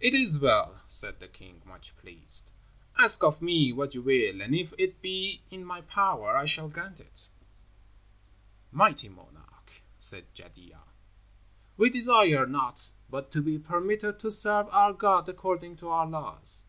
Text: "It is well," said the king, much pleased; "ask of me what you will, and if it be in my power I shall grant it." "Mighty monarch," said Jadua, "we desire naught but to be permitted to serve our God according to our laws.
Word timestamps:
"It 0.00 0.12
is 0.14 0.38
well," 0.38 0.82
said 0.86 1.18
the 1.18 1.26
king, 1.26 1.62
much 1.64 1.96
pleased; 1.96 2.52
"ask 2.98 3.24
of 3.24 3.40
me 3.40 3.72
what 3.72 3.94
you 3.94 4.02
will, 4.02 4.42
and 4.42 4.54
if 4.54 4.74
it 4.76 5.00
be 5.00 5.40
in 5.50 5.64
my 5.64 5.80
power 5.80 6.36
I 6.36 6.44
shall 6.44 6.68
grant 6.68 7.00
it." 7.00 7.30
"Mighty 8.70 9.08
monarch," 9.08 9.80
said 9.98 10.26
Jadua, 10.34 10.80
"we 11.78 11.88
desire 11.88 12.44
naught 12.44 12.90
but 13.08 13.30
to 13.30 13.40
be 13.40 13.58
permitted 13.58 14.18
to 14.18 14.30
serve 14.30 14.68
our 14.72 14.92
God 14.92 15.26
according 15.26 15.76
to 15.76 15.88
our 15.88 16.06
laws. 16.06 16.66